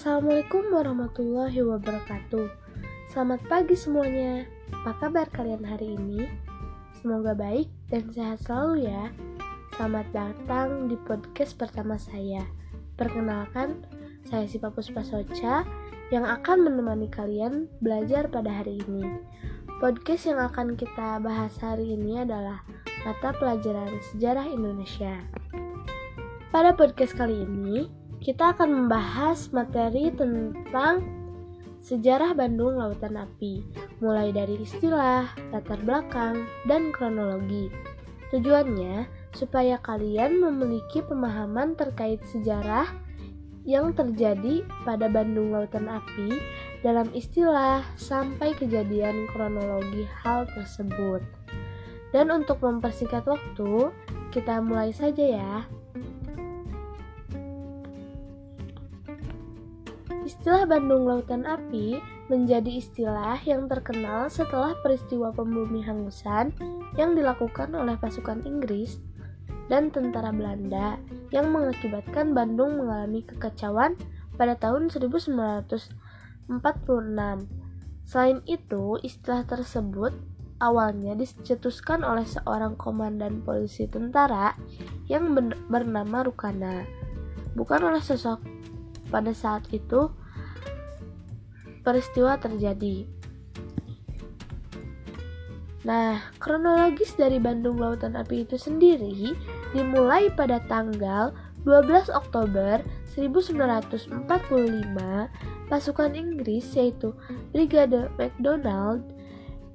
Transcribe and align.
Assalamualaikum 0.00 0.72
warahmatullahi 0.72 1.60
wabarakatuh. 1.60 2.48
Selamat 3.12 3.36
pagi 3.52 3.76
semuanya. 3.76 4.48
Apa 4.72 4.96
kabar 4.96 5.28
kalian 5.28 5.60
hari 5.60 5.92
ini? 5.92 6.24
Semoga 6.96 7.36
baik 7.36 7.68
dan 7.92 8.08
sehat 8.08 8.40
selalu 8.40 8.88
ya. 8.88 9.12
Selamat 9.76 10.08
datang 10.16 10.88
di 10.88 10.96
podcast 11.04 11.52
pertama 11.60 12.00
saya. 12.00 12.48
Perkenalkan, 12.96 13.84
saya 14.24 14.48
si 14.48 14.56
Papus 14.56 14.88
Pasoca 14.88 15.68
yang 16.08 16.24
akan 16.24 16.64
menemani 16.64 17.12
kalian 17.12 17.68
belajar 17.84 18.24
pada 18.32 18.64
hari 18.64 18.80
ini. 18.80 19.04
Podcast 19.84 20.32
yang 20.32 20.40
akan 20.40 20.80
kita 20.80 21.20
bahas 21.20 21.52
hari 21.60 21.92
ini 21.92 22.24
adalah 22.24 22.64
mata 23.04 23.36
pelajaran 23.36 24.00
sejarah 24.16 24.48
Indonesia. 24.48 25.28
Pada 26.48 26.72
podcast 26.72 27.12
kali 27.12 27.44
ini, 27.44 27.99
kita 28.20 28.52
akan 28.52 28.84
membahas 28.84 29.48
materi 29.48 30.12
tentang 30.12 31.00
sejarah 31.80 32.36
Bandung 32.36 32.76
Lautan 32.76 33.16
Api, 33.16 33.64
mulai 34.04 34.28
dari 34.28 34.60
istilah, 34.60 35.32
latar 35.48 35.80
belakang, 35.80 36.44
dan 36.68 36.92
kronologi. 36.92 37.72
Tujuannya 38.28 39.08
supaya 39.32 39.80
kalian 39.80 40.36
memiliki 40.36 41.00
pemahaman 41.00 41.72
terkait 41.80 42.20
sejarah 42.28 42.84
yang 43.64 43.96
terjadi 43.96 44.68
pada 44.84 45.08
Bandung 45.08 45.56
Lautan 45.56 45.88
Api 45.88 46.36
dalam 46.84 47.08
istilah 47.16 47.80
sampai 47.96 48.52
kejadian 48.52 49.24
kronologi 49.32 50.04
hal 50.20 50.44
tersebut. 50.52 51.24
Dan 52.12 52.28
untuk 52.28 52.60
mempersingkat 52.60 53.24
waktu, 53.24 53.88
kita 54.28 54.60
mulai 54.60 54.92
saja 54.92 55.24
ya. 55.24 55.79
Istilah 60.30 60.62
Bandung 60.62 61.10
Lautan 61.10 61.42
Api 61.42 61.98
menjadi 62.30 62.78
istilah 62.78 63.34
yang 63.42 63.66
terkenal 63.66 64.30
setelah 64.30 64.78
peristiwa 64.78 65.34
pembumi 65.34 65.82
hangusan 65.82 66.54
yang 66.94 67.18
dilakukan 67.18 67.74
oleh 67.74 67.98
pasukan 67.98 68.46
Inggris 68.46 69.02
dan 69.66 69.90
tentara 69.90 70.30
Belanda 70.30 71.02
yang 71.34 71.50
mengakibatkan 71.50 72.30
Bandung 72.30 72.78
mengalami 72.78 73.26
kekacauan 73.26 73.98
pada 74.38 74.54
tahun 74.54 74.86
1946. 74.94 75.98
Selain 78.06 78.38
itu, 78.46 79.02
istilah 79.02 79.42
tersebut 79.50 80.14
awalnya 80.62 81.18
dicetuskan 81.18 82.06
oleh 82.06 82.22
seorang 82.22 82.78
komandan 82.78 83.42
polisi 83.42 83.90
tentara 83.90 84.54
yang 85.10 85.34
bernama 85.66 86.22
Rukana, 86.22 86.86
bukan 87.58 87.82
oleh 87.82 87.98
sosok 87.98 88.60
pada 89.10 89.34
saat 89.34 89.66
itu 89.74 90.08
peristiwa 91.82 92.38
terjadi. 92.38 93.04
Nah, 95.80 96.20
kronologis 96.36 97.16
dari 97.16 97.40
Bandung 97.40 97.80
Lautan 97.80 98.12
Api 98.12 98.44
itu 98.44 98.60
sendiri 98.60 99.32
dimulai 99.72 100.28
pada 100.28 100.60
tanggal 100.68 101.32
12 101.64 102.12
Oktober 102.12 102.84
1945 103.16 104.28
pasukan 105.72 106.12
Inggris 106.12 106.66
yaitu 106.76 107.16
Brigade 107.52 108.12
MacDonald 108.20 109.04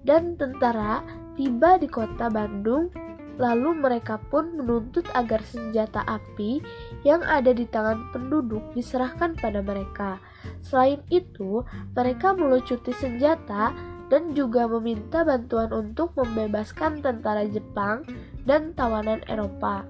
dan 0.06 0.38
tentara 0.38 1.02
tiba 1.33 1.81
di 1.81 1.89
kota 1.89 2.30
Bandung 2.30 2.94
Lalu 3.36 3.83
mereka 3.83 4.16
pun 4.31 4.55
menuntut 4.55 5.03
agar 5.11 5.44
senjata 5.44 6.08
api 6.08 6.64
yang 7.03 7.19
ada 7.23 7.52
di 7.52 7.67
tangan 7.67 8.11
penduduk 8.16 8.64
diserahkan 8.72 9.36
pada 9.36 9.59
mereka. 9.59 10.23
Selain 10.64 11.03
itu, 11.12 11.68
mereka 11.91 12.31
melucuti 12.31 12.95
senjata 12.95 13.75
dan 14.07 14.31
juga 14.38 14.69
meminta 14.69 15.25
bantuan 15.25 15.74
untuk 15.74 16.13
membebaskan 16.16 17.01
tentara 17.03 17.44
Jepang 17.50 18.06
dan 18.47 18.72
tawanan 18.78 19.19
Eropa. 19.28 19.84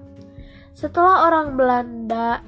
Setelah 0.76 1.30
orang 1.30 1.56
Belanda 1.56 2.40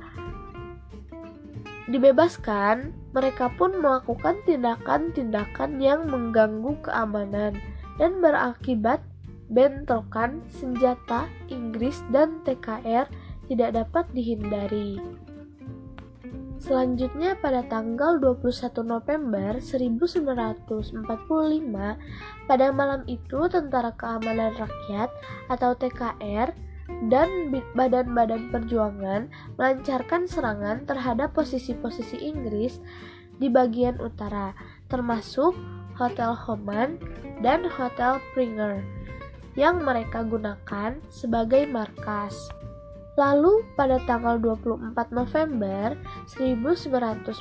dibebaskan, 1.89 2.93
mereka 3.17 3.49
pun 3.57 3.81
melakukan 3.81 4.37
tindakan-tindakan 4.45 5.81
yang 5.81 6.05
mengganggu 6.13 6.77
keamanan 6.85 7.57
dan 7.97 8.21
berakibat 8.21 9.01
bentrokan 9.49 10.45
senjata 10.53 11.29
Inggris 11.49 12.05
dan 12.13 12.45
TKR 12.45 13.09
tidak 13.49 13.71
dapat 13.75 14.05
dihindari. 14.13 15.01
Selanjutnya 16.59 17.39
pada 17.39 17.63
tanggal 17.65 18.19
21 18.19 18.83
November 18.83 19.63
1945, 19.63 21.07
pada 22.51 22.67
malam 22.75 23.07
itu 23.07 23.47
Tentara 23.47 23.95
Keamanan 23.95 24.59
Rakyat 24.59 25.09
atau 25.49 25.71
TKR 25.79 26.51
dan 27.07 27.55
badan-badan 27.79 28.51
perjuangan 28.51 29.31
melancarkan 29.55 30.27
serangan 30.27 30.83
terhadap 30.83 31.31
posisi-posisi 31.31 32.27
Inggris 32.27 32.83
di 33.39 33.47
bagian 33.47 34.03
utara, 34.03 34.51
termasuk 34.91 35.55
Hotel 35.95 36.35
Homan 36.35 36.99
dan 37.39 37.63
Hotel 37.71 38.19
Pringer 38.35 38.98
yang 39.59 39.83
mereka 39.83 40.23
gunakan 40.23 41.03
sebagai 41.11 41.67
markas. 41.67 42.47
Lalu 43.19 43.67
pada 43.75 43.99
tanggal 44.07 44.39
24 44.39 44.95
November 45.11 45.99
1945, 46.31 47.35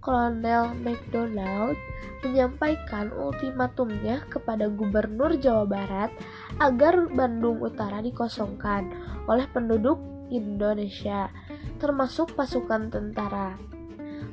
Kolonel 0.00 0.72
McDonald 0.80 1.76
menyampaikan 2.24 3.12
ultimatumnya 3.12 4.24
kepada 4.32 4.72
Gubernur 4.72 5.36
Jawa 5.36 5.68
Barat 5.68 6.08
agar 6.56 7.12
Bandung 7.12 7.60
Utara 7.60 8.00
dikosongkan 8.00 8.88
oleh 9.28 9.44
penduduk 9.52 10.00
Indonesia, 10.32 11.28
termasuk 11.76 12.32
pasukan 12.32 12.88
tentara. 12.88 13.60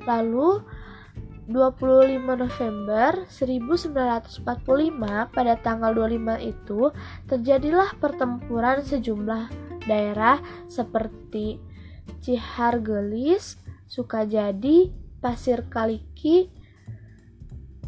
Lalu 0.07 0.63
25 1.51 2.17
November 2.23 3.27
1945 3.27 4.41
pada 5.29 5.53
tanggal 5.59 5.91
25 5.93 6.41
itu 6.41 6.81
terjadilah 7.27 7.93
pertempuran 7.99 8.81
sejumlah 8.81 9.51
daerah 9.85 10.39
seperti 10.71 11.59
Cihargelis, 12.21 13.57
Sukajadi, 13.85 14.91
Pasir 15.19 15.67
Kaliki, 15.69 16.49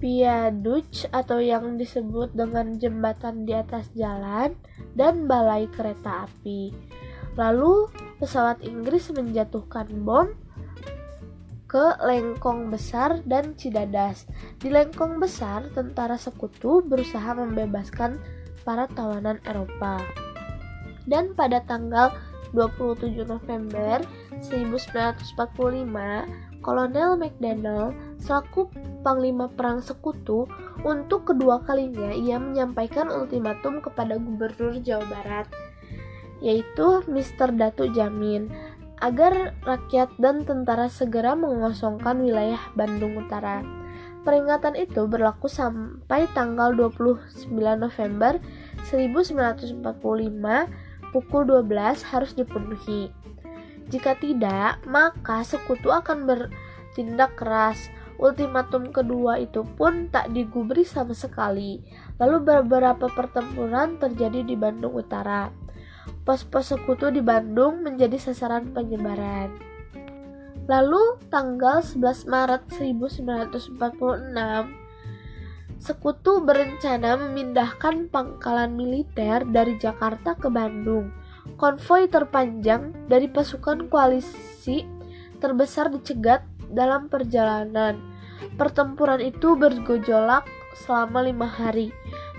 Piaduc 0.04 1.08
atau 1.16 1.40
yang 1.40 1.80
disebut 1.80 2.36
dengan 2.36 2.76
jembatan 2.76 3.48
di 3.48 3.56
atas 3.56 3.88
jalan 3.96 4.52
dan 5.00 5.32
balai 5.32 5.72
kereta 5.72 6.28
api. 6.28 6.76
Lalu 7.40 7.88
pesawat 8.20 8.60
Inggris 8.68 9.10
menjatuhkan 9.16 9.88
bom 10.04 10.28
ke 11.74 11.98
Lengkong 12.06 12.70
Besar 12.70 13.26
dan 13.26 13.58
Cidadas. 13.58 14.30
Di 14.62 14.70
Lengkong 14.70 15.18
Besar, 15.18 15.66
tentara 15.74 16.22
sekutu 16.22 16.86
berusaha 16.86 17.34
membebaskan 17.34 18.22
para 18.62 18.86
tawanan 18.94 19.42
Eropa. 19.42 19.98
Dan 21.10 21.34
pada 21.34 21.66
tanggal 21.66 22.14
27 22.54 23.26
November 23.26 24.06
1945, 24.46 25.34
Kolonel 26.62 27.18
McDonnell 27.18 27.90
selaku 28.22 28.70
Panglima 29.02 29.50
Perang 29.50 29.82
Sekutu 29.82 30.46
untuk 30.86 31.34
kedua 31.34 31.66
kalinya 31.66 32.14
ia 32.14 32.38
menyampaikan 32.38 33.10
ultimatum 33.10 33.82
kepada 33.82 34.22
Gubernur 34.22 34.78
Jawa 34.80 35.04
Barat 35.10 35.50
yaitu 36.44 37.00
Mr. 37.08 37.56
Datu 37.56 37.88
Jamin 37.96 38.52
agar 39.00 39.58
rakyat 39.66 40.14
dan 40.22 40.46
tentara 40.46 40.92
segera 40.92 41.34
mengosongkan 41.34 42.22
wilayah 42.22 42.60
Bandung 42.78 43.18
Utara. 43.18 43.64
Peringatan 44.24 44.80
itu 44.80 45.04
berlaku 45.04 45.52
sampai 45.52 46.32
tanggal 46.32 46.72
29 46.72 47.52
November 47.76 48.40
1945 48.88 49.84
pukul 51.12 51.42
12 51.44 52.08
harus 52.08 52.32
dipenuhi. 52.32 53.12
Jika 53.92 54.16
tidak, 54.16 54.80
maka 54.88 55.44
sekutu 55.44 55.92
akan 55.92 56.24
bertindak 56.24 57.36
keras. 57.36 57.92
Ultimatum 58.16 58.96
kedua 58.96 59.44
itu 59.44 59.68
pun 59.76 60.08
tak 60.08 60.32
digubris 60.32 60.96
sama 60.96 61.12
sekali. 61.12 61.84
Lalu 62.16 62.48
beberapa 62.48 63.12
pertempuran 63.12 64.00
terjadi 64.00 64.48
di 64.48 64.56
Bandung 64.56 64.96
Utara 64.96 65.63
pos-pos 66.24 66.72
sekutu 66.72 67.12
di 67.12 67.20
Bandung 67.20 67.84
menjadi 67.84 68.16
sasaran 68.20 68.72
penyebaran. 68.72 69.52
Lalu 70.64 71.20
tanggal 71.28 71.84
11 71.84 72.24
Maret 72.32 72.64
1946, 72.72 73.76
sekutu 75.84 76.40
berencana 76.40 77.20
memindahkan 77.20 78.08
pangkalan 78.08 78.72
militer 78.72 79.44
dari 79.44 79.76
Jakarta 79.76 80.40
ke 80.40 80.48
Bandung. 80.48 81.12
Konvoi 81.60 82.08
terpanjang 82.08 82.96
dari 83.12 83.28
pasukan 83.28 83.92
koalisi 83.92 84.88
terbesar 85.44 85.92
dicegat 85.92 86.48
dalam 86.72 87.12
perjalanan. 87.12 88.00
Pertempuran 88.56 89.20
itu 89.20 89.60
bergejolak 89.60 90.48
selama 90.88 91.28
lima 91.28 91.52
hari. 91.52 91.92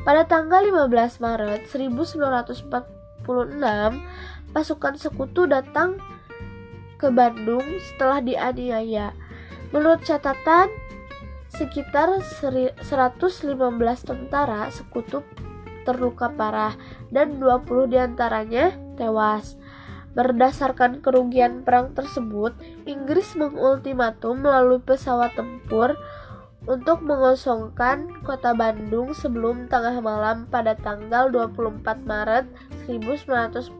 Pada 0.08 0.24
tanggal 0.24 0.64
15 0.64 1.20
Maret 1.20 1.68
1946, 1.68 3.03
pasukan 4.54 4.94
sekutu 5.00 5.48
datang 5.48 5.98
ke 7.00 7.10
Bandung 7.10 7.64
setelah 7.90 8.22
dianiaya. 8.22 9.12
Menurut 9.74 10.06
catatan, 10.06 10.70
sekitar 11.50 12.22
115 12.22 12.80
tentara 14.06 14.70
sekutu 14.70 15.26
terluka 15.84 16.32
parah 16.32 16.78
dan 17.12 17.42
20 17.42 17.92
di 17.92 17.98
antaranya 18.00 18.72
tewas. 18.96 19.58
Berdasarkan 20.14 21.02
kerugian 21.02 21.66
perang 21.66 21.90
tersebut, 21.90 22.54
Inggris 22.86 23.34
mengultimatum 23.34 24.46
melalui 24.46 24.78
pesawat 24.78 25.34
tempur 25.34 25.98
untuk 26.64 27.04
mengosongkan 27.04 28.08
kota 28.24 28.56
Bandung 28.56 29.12
sebelum 29.12 29.68
tengah 29.68 30.00
malam 30.00 30.48
pada 30.48 30.72
tanggal 30.72 31.28
24 31.28 31.84
Maret 32.08 32.48
1946. 32.88 33.76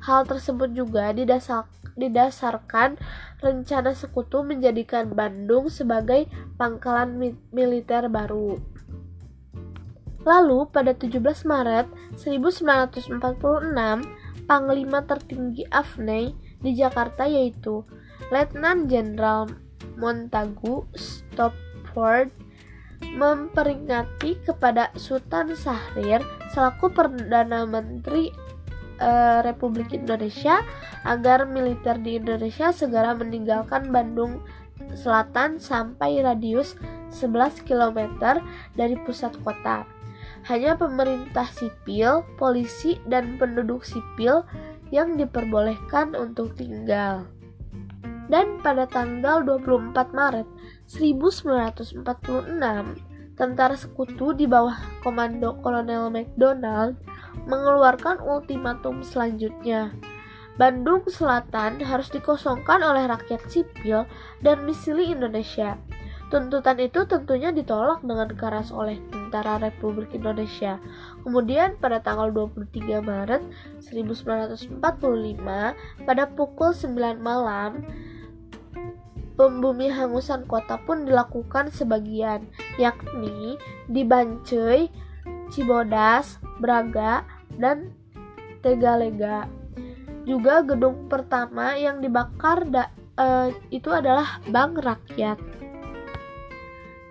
Hal 0.00 0.20
tersebut 0.24 0.72
juga 0.72 1.12
didasar, 1.12 1.68
didasarkan 2.00 2.96
rencana 3.44 3.92
sekutu 3.92 4.40
menjadikan 4.40 5.12
Bandung 5.12 5.68
sebagai 5.68 6.24
pangkalan 6.56 7.20
mi 7.20 7.36
militer 7.52 8.08
baru. 8.08 8.56
Lalu 10.24 10.68
pada 10.68 10.92
17 10.96 11.44
Maret 11.48 11.88
1946, 12.16 13.20
panglima 14.48 15.04
tertinggi 15.04 15.64
AFNI 15.68 16.32
di 16.60 16.76
Jakarta 16.76 17.24
yaitu 17.24 17.84
Letnan 18.28 18.84
Jenderal 18.84 19.69
Montagu 20.00 20.88
Stopford 20.96 22.32
memperingati 23.00 24.40
kepada 24.44 24.92
Sultan 24.96 25.52
Syahrir 25.56 26.24
selaku 26.52 26.92
Perdana 26.92 27.64
Menteri 27.64 28.32
uh, 29.00 29.40
Republik 29.44 29.92
Indonesia 29.96 30.60
agar 31.04 31.48
militer 31.48 31.96
di 32.00 32.20
Indonesia 32.20 32.72
segera 32.72 33.16
meninggalkan 33.16 33.88
Bandung 33.88 34.44
Selatan 34.96 35.60
sampai 35.60 36.24
radius 36.24 36.74
11 37.14 37.62
km 37.68 38.00
dari 38.74 38.96
pusat 39.04 39.36
kota. 39.44 39.84
Hanya 40.48 40.74
pemerintah 40.74 41.46
sipil, 41.52 42.24
polisi, 42.40 42.96
dan 43.04 43.36
penduduk 43.36 43.84
sipil 43.84 44.42
yang 44.88 45.20
diperbolehkan 45.20 46.16
untuk 46.16 46.56
tinggal. 46.56 47.28
Dan 48.30 48.62
pada 48.62 48.86
tanggal 48.86 49.42
24 49.42 50.14
Maret 50.14 50.46
1946, 50.86 52.06
tentara 53.34 53.74
sekutu 53.74 54.30
di 54.36 54.46
bawah 54.46 54.78
komando 55.02 55.58
Kolonel 55.64 56.14
McDonald 56.14 56.94
mengeluarkan 57.50 58.22
ultimatum 58.22 59.02
selanjutnya. 59.02 59.90
Bandung 60.60 61.02
Selatan 61.08 61.80
harus 61.80 62.12
dikosongkan 62.12 62.84
oleh 62.84 63.08
rakyat 63.08 63.40
sipil 63.48 64.06
dan 64.44 64.62
misili 64.62 65.10
Indonesia. 65.10 65.80
Tuntutan 66.30 66.78
itu 66.78 67.02
tentunya 67.10 67.50
ditolak 67.50 68.06
dengan 68.06 68.30
keras 68.38 68.70
oleh 68.70 69.02
tentara 69.10 69.58
Republik 69.58 70.14
Indonesia. 70.14 70.78
Kemudian 71.26 71.74
pada 71.82 71.98
tanggal 71.98 72.30
23 72.30 73.02
Maret 73.02 73.42
1945 73.82 74.78
pada 76.06 76.24
pukul 76.30 76.70
9 76.70 77.18
malam 77.18 77.82
pembumi 79.40 79.88
hangusan 79.88 80.44
kota 80.44 80.76
pun 80.84 81.08
dilakukan 81.08 81.72
sebagian, 81.72 82.44
yakni 82.76 83.56
di 83.88 84.04
Bancai, 84.04 84.92
Cibodas, 85.48 86.36
Braga, 86.60 87.24
dan 87.56 87.96
Tegalega. 88.60 89.48
Juga 90.28 90.60
gedung 90.60 91.08
pertama 91.08 91.72
yang 91.72 92.04
dibakar 92.04 92.68
da, 92.68 92.92
uh, 93.16 93.48
itu 93.72 93.88
adalah 93.88 94.44
Bank 94.52 94.76
Rakyat. 94.76 95.40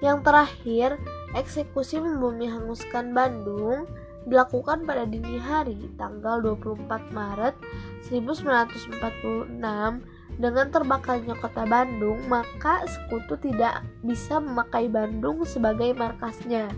Yang 0.06 0.20
terakhir, 0.22 0.90
eksekusi 1.34 1.98
membumi 1.98 2.46
hanguskan 2.46 3.10
Bandung 3.10 3.90
dilakukan 4.30 4.86
pada 4.86 5.10
dini 5.10 5.42
hari 5.42 5.90
tanggal 5.98 6.46
24 6.46 7.10
Maret 7.10 7.58
1946 8.06 10.19
dengan 10.40 10.72
terbakarnya 10.72 11.36
kota 11.36 11.68
Bandung, 11.68 12.24
maka 12.32 12.88
sekutu 12.88 13.36
tidak 13.44 13.84
bisa 14.00 14.40
memakai 14.40 14.88
Bandung 14.88 15.44
sebagai 15.44 15.92
markasnya. 15.92 16.72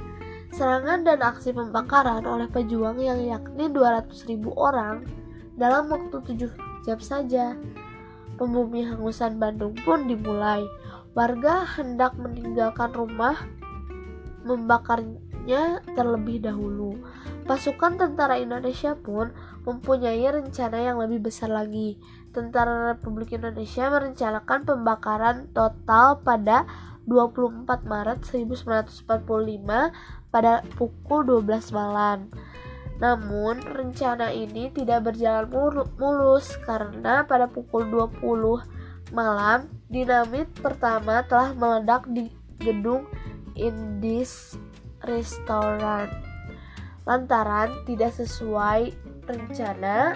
Serangan 0.52 1.06
dan 1.06 1.22
aksi 1.22 1.54
pembakaran 1.54 2.26
oleh 2.26 2.50
pejuang 2.50 2.98
yang 3.00 3.22
yakni 3.22 3.70
200.000 3.70 4.42
orang 4.58 5.06
dalam 5.56 5.88
waktu 5.88 6.18
7 6.26 6.84
jam 6.84 7.00
saja. 7.00 7.54
Pembumi 8.36 8.82
hangusan 8.82 9.38
Bandung 9.38 9.78
pun 9.86 10.10
dimulai. 10.10 10.66
Warga 11.14 11.62
hendak 11.78 12.18
meninggalkan 12.18 12.90
rumah, 12.98 13.38
membakarnya 14.42 15.86
terlebih 15.94 16.42
dahulu. 16.42 16.98
Pasukan 17.46 18.02
tentara 18.02 18.42
Indonesia 18.42 18.98
pun 18.98 19.30
mempunyai 19.68 20.26
rencana 20.26 20.82
yang 20.82 20.98
lebih 20.98 21.30
besar 21.30 21.54
lagi. 21.54 22.02
Tentara 22.32 22.96
Republik 22.96 23.36
Indonesia 23.36 23.92
merencanakan 23.92 24.64
pembakaran 24.64 25.52
total 25.52 26.24
pada 26.24 26.64
24 27.04 27.68
Maret 27.84 28.24
1945 28.24 29.12
pada 30.32 30.64
pukul 30.80 31.44
12 31.44 31.76
malam. 31.76 32.32
Namun, 33.02 33.60
rencana 33.66 34.30
ini 34.32 34.70
tidak 34.72 35.12
berjalan 35.12 35.50
mulus 35.98 36.56
karena 36.64 37.26
pada 37.26 37.50
pukul 37.50 37.90
20 37.90 38.64
malam, 39.12 39.68
dinamit 39.92 40.48
pertama 40.62 41.26
telah 41.28 41.52
meledak 41.58 42.08
di 42.08 42.32
gedung 42.62 43.10
Indis 43.58 44.56
Restaurant. 45.04 46.14
Lantaran 47.04 47.74
tidak 47.90 48.14
sesuai 48.16 48.94
rencana, 49.26 50.14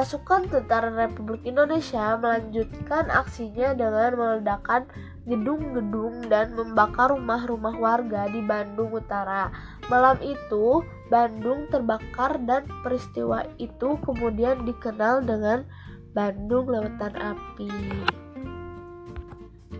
pasukan 0.00 0.48
tentara 0.48 0.88
Republik 0.88 1.44
Indonesia 1.44 2.16
melanjutkan 2.16 3.12
aksinya 3.12 3.76
dengan 3.76 4.16
meledakkan 4.16 4.88
gedung-gedung 5.28 6.24
dan 6.32 6.56
membakar 6.56 7.12
rumah-rumah 7.12 7.76
warga 7.76 8.24
di 8.32 8.40
Bandung 8.40 8.96
Utara. 8.96 9.52
Malam 9.92 10.16
itu, 10.24 10.80
Bandung 11.12 11.68
terbakar 11.68 12.40
dan 12.48 12.64
peristiwa 12.80 13.44
itu 13.60 14.00
kemudian 14.00 14.64
dikenal 14.64 15.20
dengan 15.20 15.68
Bandung 16.16 16.72
Lautan 16.72 17.12
Api. 17.20 17.68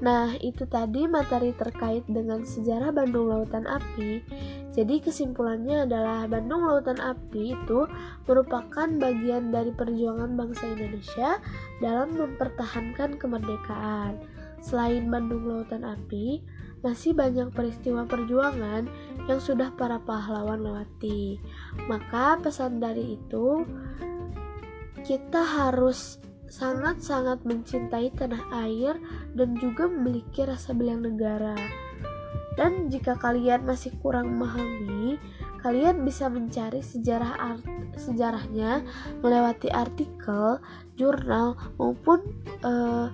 Nah, 0.04 0.36
itu 0.44 0.68
tadi 0.68 1.08
materi 1.08 1.56
terkait 1.56 2.04
dengan 2.04 2.44
sejarah 2.44 2.92
Bandung 2.92 3.32
Lautan 3.32 3.64
Api. 3.64 4.20
Jadi 4.70 5.02
kesimpulannya 5.02 5.82
adalah 5.82 6.30
Bandung 6.30 6.62
Lautan 6.62 7.02
Api 7.02 7.58
itu 7.58 7.90
merupakan 8.30 8.86
bagian 8.86 9.50
dari 9.50 9.74
perjuangan 9.74 10.38
bangsa 10.38 10.70
Indonesia 10.70 11.42
dalam 11.82 12.14
mempertahankan 12.14 13.18
kemerdekaan. 13.18 14.22
Selain 14.62 15.10
Bandung 15.10 15.50
Lautan 15.50 15.82
Api, 15.82 16.44
masih 16.86 17.12
banyak 17.12 17.50
peristiwa 17.50 18.06
perjuangan 18.06 18.86
yang 19.26 19.40
sudah 19.42 19.74
para 19.74 19.98
pahlawan 20.00 20.62
lewati. 20.62 21.42
Maka 21.90 22.38
pesan 22.38 22.78
dari 22.78 23.18
itu 23.18 23.66
kita 25.02 25.42
harus 25.42 26.20
sangat-sangat 26.50 27.46
mencintai 27.46 28.10
tanah 28.14 28.42
air 28.66 28.98
dan 29.34 29.54
juga 29.58 29.86
memiliki 29.86 30.46
rasa 30.46 30.74
belang 30.74 31.02
negara. 31.02 31.54
Dan 32.58 32.90
jika 32.90 33.14
kalian 33.14 33.62
masih 33.62 33.94
kurang 34.02 34.34
memahami, 34.34 35.18
kalian 35.62 36.02
bisa 36.02 36.26
mencari 36.26 36.82
sejarah 36.82 37.58
sejarahnya 37.94 38.82
melewati 39.22 39.70
artikel, 39.70 40.58
jurnal 40.98 41.54
maupun 41.78 42.22
uh, 42.66 43.12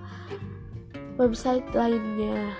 website 1.21 1.65
lainnya. 1.75 2.53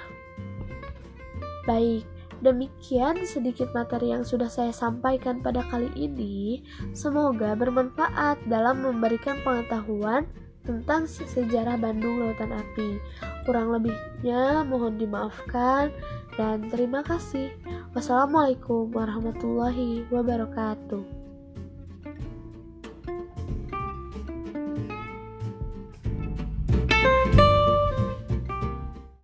Baik, 1.66 2.06
Demikian 2.38 3.26
sedikit 3.26 3.74
materi 3.74 4.14
yang 4.14 4.22
sudah 4.22 4.46
saya 4.46 4.70
sampaikan 4.70 5.42
pada 5.42 5.66
kali 5.74 5.90
ini. 5.98 6.62
Semoga 6.94 7.58
bermanfaat 7.58 8.46
dalam 8.46 8.86
memberikan 8.86 9.42
pengetahuan 9.42 10.30
tentang 10.68 11.08
sejarah 11.08 11.80
Bandung 11.80 12.20
Lautan 12.20 12.52
Api. 12.52 13.00
Kurang 13.48 13.72
lebihnya 13.72 14.68
mohon 14.68 15.00
dimaafkan 15.00 15.90
dan 16.36 16.68
terima 16.68 17.02
kasih. 17.02 17.56
Wassalamualaikum 17.96 18.92
warahmatullahi 18.92 20.06
wabarakatuh. 20.12 21.17